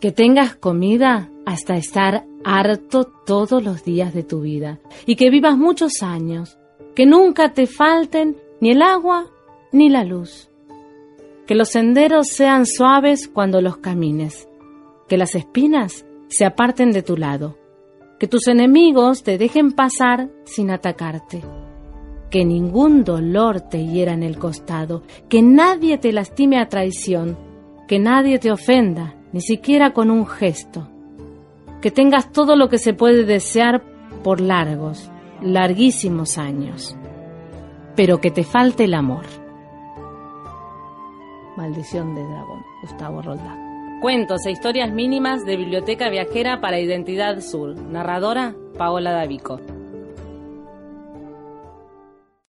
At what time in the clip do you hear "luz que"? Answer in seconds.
10.04-11.54